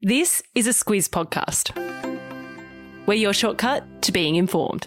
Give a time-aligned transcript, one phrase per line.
[0.00, 1.74] This is a Squiz podcast.
[3.06, 4.86] We're your shortcut to being informed.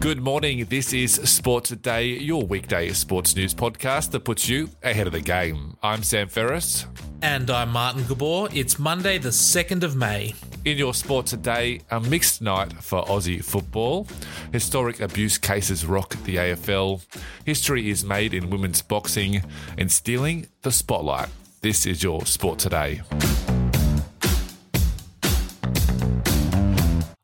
[0.00, 0.64] Good morning.
[0.64, 5.20] This is Sport Today, your weekday sports news podcast that puts you ahead of the
[5.20, 5.76] game.
[5.82, 6.86] I'm Sam Ferris.
[7.20, 8.48] And I'm Martin Gabor.
[8.54, 10.32] It's Monday, the 2nd of May.
[10.64, 14.06] In your sport today, a mixed night for Aussie football.
[14.52, 17.04] Historic abuse cases rock the AFL.
[17.44, 19.42] History is made in women's boxing
[19.76, 21.30] and stealing the spotlight.
[21.62, 23.00] This is your sport today.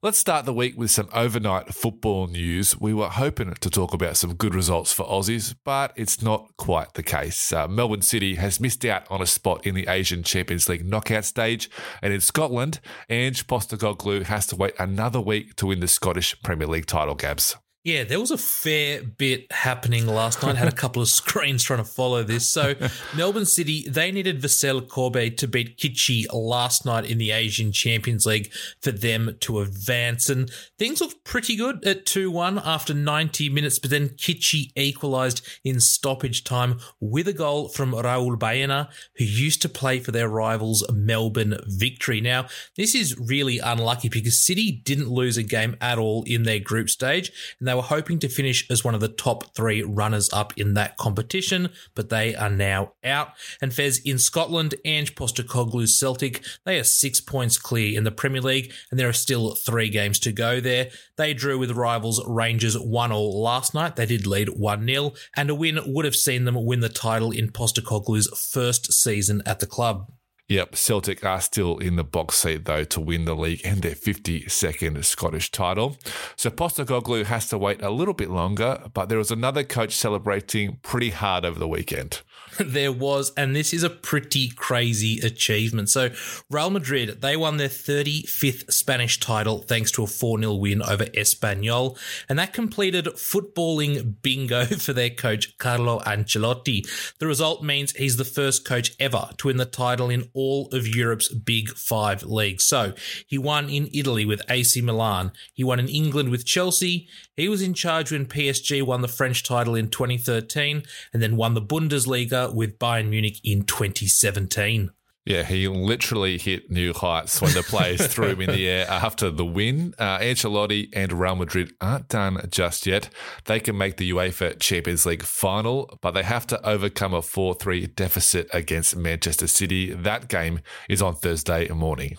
[0.01, 2.81] Let's start the week with some overnight football news.
[2.81, 6.95] We were hoping to talk about some good results for Aussies, but it's not quite
[6.95, 7.53] the case.
[7.53, 11.25] Uh, Melbourne City has missed out on a spot in the Asian Champions League knockout
[11.25, 11.69] stage,
[12.01, 12.79] and in Scotland,
[13.11, 17.57] Ange Postecoglou has to wait another week to win the Scottish Premier League title, Gabs.
[17.89, 20.57] Yeah, there was a fair bit happening last night.
[20.57, 22.47] I had a couple of screens trying to follow this.
[22.47, 22.75] So,
[23.17, 28.27] Melbourne City, they needed Vissel Kobe to beat Kitchee last night in the Asian Champions
[28.27, 30.29] League for them to advance.
[30.29, 35.41] And things looked pretty good at 2 1 after 90 minutes, but then Kitchee equalised
[35.65, 40.29] in stoppage time with a goal from Raul Baena, who used to play for their
[40.29, 42.21] rivals Melbourne Victory.
[42.21, 46.61] Now, this is really unlucky because City didn't lose a game at all in their
[46.61, 50.29] group stage, and they were hoping to finish as one of the top three runners
[50.33, 53.29] up in that competition, but they are now out.
[53.63, 58.41] And Fez in Scotland, Ange Postecoglou's Celtic, they are six points clear in the Premier
[58.41, 60.91] League, and there are still three games to go there.
[61.17, 63.95] They drew with rivals Rangers 1 all last night.
[63.95, 67.31] They did lead 1 0, and a win would have seen them win the title
[67.31, 70.11] in Postecoglou's first season at the club.
[70.49, 73.95] Yep, Celtic are still in the box seat though to win the league and their
[73.95, 75.99] 52nd Scottish title.
[76.37, 80.79] So Postecoglou has to wait a little bit longer, but there was another coach celebrating
[80.83, 82.23] pretty hard over the weekend.
[82.61, 85.89] there was, and this is a pretty crazy achievement.
[85.89, 86.11] So,
[86.51, 91.05] Real Madrid, they won their 35th Spanish title thanks to a 4 0 win over
[91.07, 96.87] Espanyol, and that completed footballing bingo for their coach, Carlo Ancelotti.
[97.19, 100.87] The result means he's the first coach ever to win the title in all of
[100.87, 102.65] Europe's big five leagues.
[102.65, 102.93] So,
[103.27, 107.63] he won in Italy with AC Milan, he won in England with Chelsea, he was
[107.63, 112.55] in charge when PSG won the French title in 2013, and then won the Bundesliga
[112.55, 114.91] with Bayern Munich in 2017.
[115.29, 119.31] Yeah, he literally hit new heights when the players threw him in the air after
[119.31, 119.93] the win.
[119.99, 123.11] Uh, Ancelotti and Real Madrid aren't done just yet.
[123.45, 127.57] They can make the UEFA Champions League final, but they have to overcome a 4
[127.57, 129.93] 3 deficit against Manchester City.
[129.93, 132.17] That game is on Thursday morning.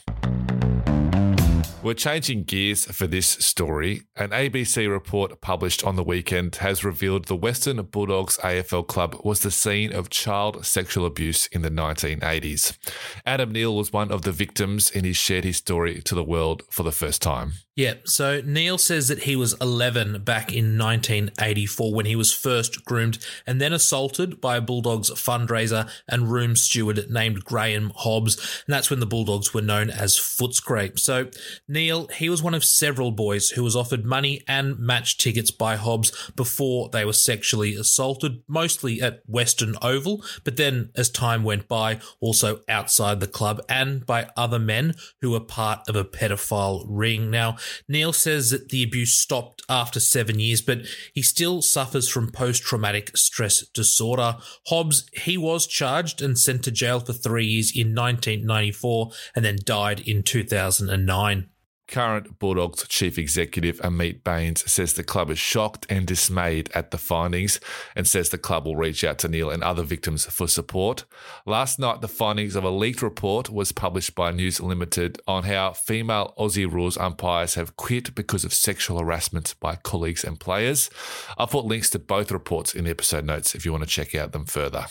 [1.82, 4.02] We're changing gears for this story.
[4.18, 9.40] An ABC report published on the weekend has revealed the Western Bulldogs AFL club was
[9.40, 12.78] the scene of child sexual abuse in the 1980s.
[13.26, 16.64] Adam Neal was one of the victims and he shared his story to the world
[16.70, 17.54] for the first time.
[17.80, 22.84] Yeah, so Neal says that he was 11 back in 1984 when he was first
[22.84, 28.36] groomed and then assaulted by a Bulldogs fundraiser and room steward named Graham Hobbs.
[28.68, 31.00] And that's when the Bulldogs were known as Footscray.
[31.00, 31.30] So
[31.70, 35.76] Neal, he was one of several boys who was offered money and match tickets by
[35.76, 41.68] Hobbs before they were sexually assaulted, mostly at Western Oval, but then as time went
[41.68, 46.86] by, also outside the club and by other men who were part of a pedophile
[46.88, 47.30] ring.
[47.30, 47.58] Now,
[47.88, 50.80] Neal says that the abuse stopped after seven years, but
[51.14, 54.38] he still suffers from post traumatic stress disorder.
[54.68, 59.60] Hobbs, he was charged and sent to jail for three years in 1994 and then
[59.64, 61.48] died in 2009.
[61.90, 67.00] Current Bulldogs chief executive Ameet Bains says the club is shocked and dismayed at the
[67.00, 67.60] findings
[67.96, 71.06] and says the club will reach out to Neal and other victims for support.
[71.48, 75.74] Last night, the findings of a leaked report was published by News Limited on how
[75.74, 80.92] female Aussie rules umpires have quit because of sexual harassment by colleagues and players.
[81.40, 84.14] I've put links to both reports in the episode notes if you want to check
[84.14, 84.86] out them further.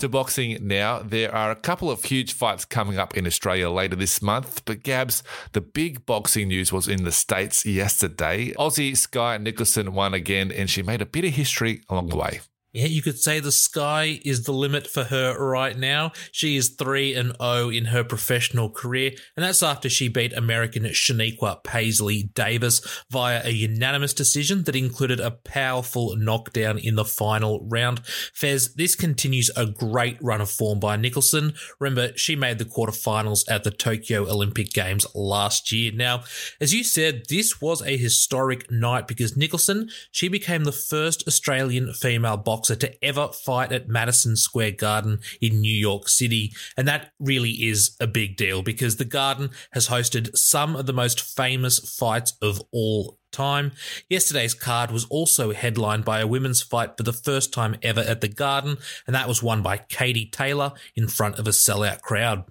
[0.00, 3.96] To boxing now, there are a couple of huge fights coming up in Australia later
[3.96, 4.62] this month.
[4.66, 5.22] But Gabs,
[5.52, 8.52] the big boxing news was in the States yesterday.
[8.58, 12.40] Aussie Skye Nicolson won again, and she made a bit of history along the way.
[12.76, 16.12] Yeah, you could say the sky is the limit for her right now.
[16.30, 20.82] She is 3 and 0 in her professional career, and that's after she beat American
[20.82, 27.66] Shaniqua Paisley Davis via a unanimous decision that included a powerful knockdown in the final
[27.66, 28.04] round.
[28.34, 31.56] Fez, this continues a great run of form by Nicolson.
[31.80, 35.92] Remember, she made the quarterfinals at the Tokyo Olympic Games last year.
[35.94, 36.24] Now,
[36.60, 41.94] as you said, this was a historic night because Nicolson, she became the first Australian
[41.94, 46.52] female boxer boxer to ever fight at Madison Square Garden in New York City.
[46.76, 50.92] And that really is a big deal because the Garden has hosted some of the
[50.92, 53.72] most famous fights of all time.
[54.08, 58.20] Yesterday's card was also headlined by a women's fight for the first time ever at
[58.20, 62.44] the Garden, and that was won by Katie Taylor in front of a sellout crowd.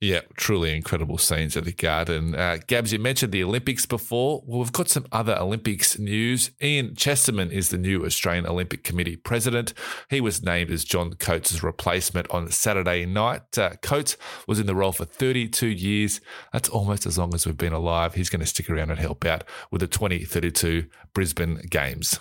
[0.00, 2.36] Yeah, truly incredible scenes at the Garden.
[2.36, 4.44] Uh, Gabs, you mentioned the Olympics before.
[4.46, 6.52] Well, we've got some other Olympics news.
[6.62, 9.74] Ian Chesterman is the new Australian Olympic Committee president.
[10.08, 13.58] He was named as John Coates' replacement on Saturday night.
[13.58, 14.16] Uh, Coates
[14.46, 16.20] was in the role for 32 years.
[16.52, 18.14] That's almost as long as we've been alive.
[18.14, 19.42] He's going to stick around and help out
[19.72, 22.20] with the 2032 Brisbane Games.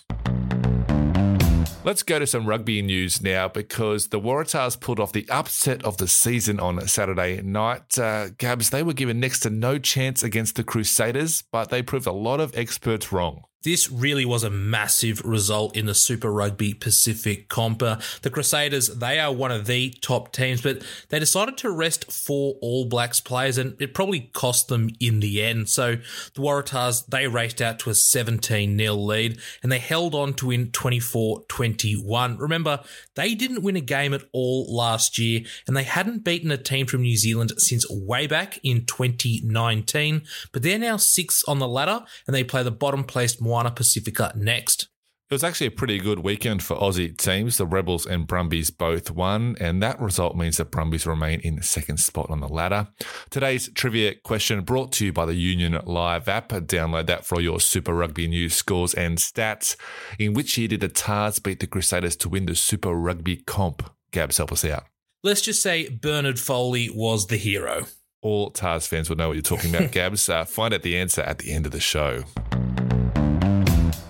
[1.87, 5.95] Let's go to some rugby news now because the Waratahs pulled off the upset of
[5.95, 7.97] the season on Saturday night.
[7.97, 12.05] Uh, Gabs, they were given next to no chance against the Crusaders, but they proved
[12.05, 13.43] a lot of experts wrong.
[13.63, 17.81] This really was a massive result in the Super Rugby Pacific comp.
[17.81, 22.11] Uh, the Crusaders, they are one of the top teams, but they decided to rest
[22.11, 25.69] four All Blacks players, and it probably cost them in the end.
[25.69, 30.35] So the Waratahs, they raced out to a 17 0 lead, and they held on
[30.35, 32.37] to win 24 21.
[32.37, 32.83] Remember,
[33.15, 36.85] they didn't win a game at all last year, and they hadn't beaten a team
[36.85, 40.21] from New Zealand since way back in 2019,
[40.51, 44.33] but they're now sixth on the ladder, and they play the bottom placed Moana Pacifica
[44.35, 44.89] next.
[45.29, 47.57] It was actually a pretty good weekend for Aussie teams.
[47.57, 51.63] The Rebels and Brumbies both won, and that result means that Brumbies remain in the
[51.63, 52.87] second spot on the ladder.
[53.29, 56.49] Today's trivia question brought to you by the Union Live app.
[56.49, 59.75] Download that for all your Super Rugby news, scores, and stats.
[60.17, 63.89] In which year did the Tahs beat the Crusaders to win the Super Rugby comp?
[64.11, 64.85] Gabs, help us out.
[65.23, 67.87] Let's just say Bernard Foley was the hero.
[68.21, 70.29] All Tahs fans will know what you're talking about, Gabs.
[70.29, 72.23] Uh, find out the answer at the end of the show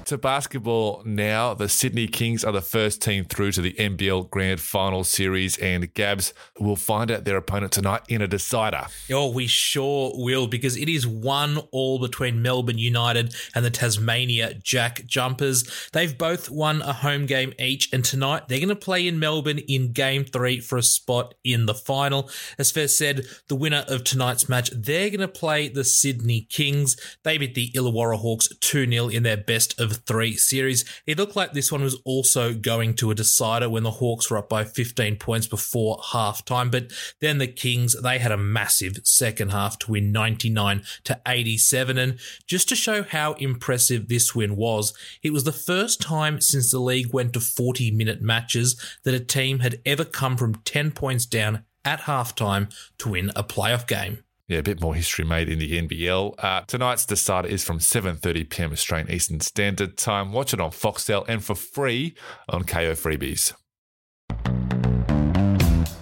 [0.07, 1.54] to basketball now.
[1.54, 5.94] The Sydney Kings are the first team through to the NBL Grand Final Series, and
[5.94, 8.88] Gabs will find out their opponent tonight in a decider.
[9.12, 14.54] Oh, we sure will, because it is one all between Melbourne United and the Tasmania
[14.54, 15.89] Jack Jumpers.
[15.92, 19.59] They've both won a home game each, and tonight they're going to play in Melbourne
[19.59, 22.30] in game three for a spot in the final.
[22.57, 26.95] As Fez said, the winner of tonight's match, they're going to play the Sydney Kings.
[27.24, 30.85] They beat the Illawarra Hawks 2 0 in their best of three series.
[31.05, 34.38] It looked like this one was also going to a decider when the Hawks were
[34.38, 36.71] up by 15 points before halftime.
[36.71, 36.91] But
[37.21, 41.97] then the Kings, they had a massive second half to win 99 to 87.
[41.97, 46.71] And just to show how impressive this win was, it was the first time since
[46.71, 50.91] the league went to 40 minute matches that a team had ever come from 10
[50.91, 54.23] points down at halftime to win a playoff game.
[54.47, 56.35] Yeah, a bit more history made in the NBL.
[56.38, 58.71] Uh, tonight's decider is from 7.30 p.m.
[58.71, 60.31] Australian Eastern Standard Time.
[60.31, 62.15] Watch it on Foxtel and for free
[62.47, 63.53] on Kayo Freebies.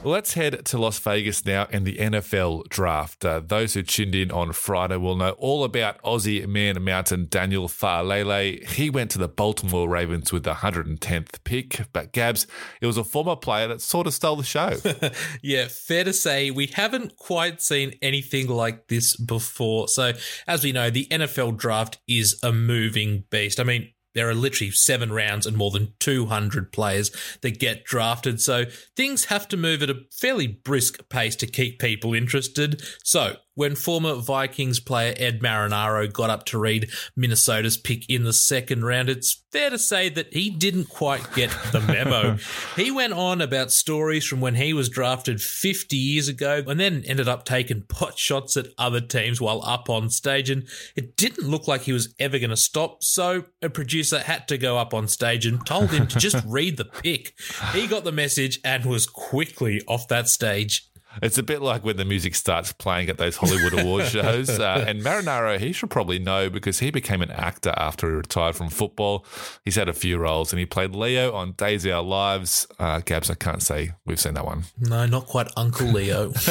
[0.05, 3.25] Let's head to Las Vegas now and the NFL draft.
[3.25, 7.67] Uh, those who tuned in on Friday will know all about Aussie man mountain Daniel
[7.67, 8.63] Faalele.
[8.69, 12.45] He went to the Baltimore Ravens with the 110th pick, but Gabs,
[12.81, 14.77] it was a former player that sort of stole the show.
[15.41, 19.87] yeah, fair to say we haven't quite seen anything like this before.
[19.87, 20.13] So,
[20.45, 23.59] as we know, the NFL draft is a moving beast.
[23.59, 28.41] I mean, there are literally seven rounds and more than 200 players that get drafted.
[28.41, 28.65] So
[28.95, 32.81] things have to move at a fairly brisk pace to keep people interested.
[33.03, 38.33] So when former Vikings player Ed Marinaro got up to read Minnesota's pick in the
[38.33, 42.37] second round, it's fair to say that he didn't quite get the memo.
[42.75, 47.03] he went on about stories from when he was drafted 50 years ago and then
[47.07, 50.49] ended up taking pot shots at other teams while up on stage.
[50.49, 53.03] And it didn't look like he was ever going to stop.
[53.03, 56.77] So a producer had to go up on stage and told him to just read
[56.77, 57.33] the pick.
[57.71, 60.89] He got the message and was quickly off that stage.
[61.21, 64.49] It's a bit like when the music starts playing at those Hollywood award shows.
[64.49, 68.55] Uh, and Marinaro, he should probably know because he became an actor after he retired
[68.55, 69.25] from football.
[69.63, 72.67] He's had a few roles and he played Leo on Days of Our Lives.
[72.79, 74.63] Uh, Gabs, I can't say we've seen that one.
[74.79, 76.33] No, not quite Uncle Leo.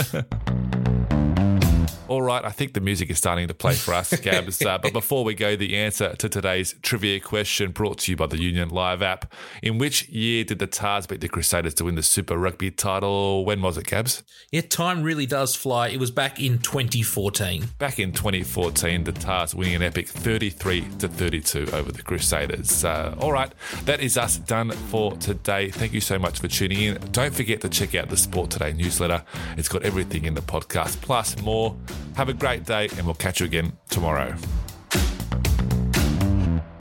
[2.15, 4.65] All right, I think the music is starting to play for us, Gabs.
[4.65, 8.29] Uh, but before we go, the answer to today's trivia question brought to you by
[8.29, 9.35] the Union Live app.
[9.65, 13.45] In which year did the Tahs beat the Crusaders to win the Super Rugby title?
[13.45, 14.23] When was it, Gabs?
[14.53, 15.89] Yeah, time really does fly.
[15.89, 17.65] It was back in 2014.
[17.79, 22.85] Back in 2014, the Tahs winning an epic 33 to 32 over the Crusaders.
[22.85, 23.51] Uh, all right,
[23.87, 25.69] that is us done for today.
[25.69, 26.95] Thank you so much for tuning in.
[27.11, 29.25] Don't forget to check out the Sport Today newsletter.
[29.57, 31.75] It's got everything in the podcast plus more.
[32.17, 34.37] Have a great day, and we'll catch you again tomorrow.